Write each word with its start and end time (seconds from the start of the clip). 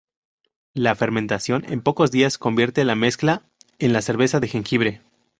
La 0.73 0.95
fermentación 0.95 1.63
en 1.71 1.81
pocos 1.83 2.09
días 2.09 2.39
convierte 2.39 2.83
la 2.85 2.95
mezcla 2.95 3.43
en 3.77 3.93
la 3.93 4.01
cerveza 4.01 4.39
de 4.39 4.47
jengibre. 4.47 5.01